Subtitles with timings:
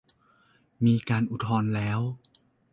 [0.85, 1.99] มีการอุทธรณ์แล้ว